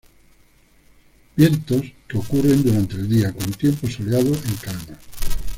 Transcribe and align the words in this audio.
Vientos 1.35 1.83
que 2.07 2.17
ocurren 2.17 2.63
durante 2.63 2.95
el 2.95 3.07
día, 3.07 3.31
con 3.31 3.51
tiempo 3.51 3.87
soleado 3.87 4.33
en 4.33 4.55
calma. 4.59 4.97